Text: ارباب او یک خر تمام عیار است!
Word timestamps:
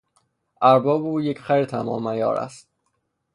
ارباب 0.61 1.05
او 1.05 1.21
یک 1.21 1.39
خر 1.39 1.65
تمام 1.65 2.07
عیار 2.07 2.35
است! 2.35 2.67